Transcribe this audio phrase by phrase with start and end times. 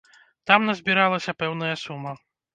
[0.51, 2.17] Там назбіралася пэўная сума.